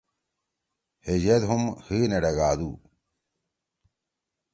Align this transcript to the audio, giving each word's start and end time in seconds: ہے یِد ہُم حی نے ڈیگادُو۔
ہے 1.05 1.13
یِد 1.23 1.41
ہُم 1.49 1.63
حی 1.85 1.97
نے 2.09 2.17
ڈیگادُو۔ 2.23 2.71